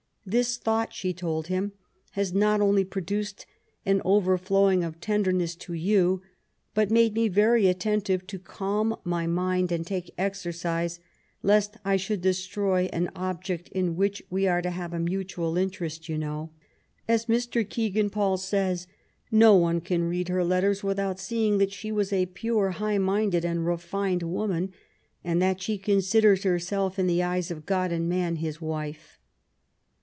[0.27, 3.47] '^ This thought," she told him, ^^ has not only produced
[3.87, 6.21] an overflowing of tenderness to you,
[6.75, 10.99] but made me very attentive to calm my mind and take exercise,
[11.41, 16.07] lest I should destroy an object in whom we are to have a mutual interest,
[16.07, 16.51] you know.*'
[17.07, 17.67] As Mr.
[17.67, 18.87] Kegan Paul says, *^
[19.31, 23.43] No one can read her letters without seeing that she was a pure, high minded,
[23.43, 24.71] and refined woman,
[25.23, 29.17] and that she considered herself, in the eyes of God and man, his wife.'